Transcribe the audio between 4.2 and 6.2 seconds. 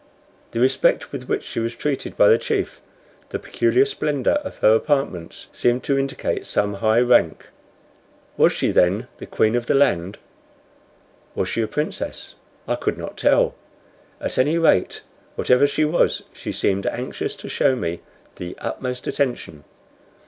of her apartments, seemed to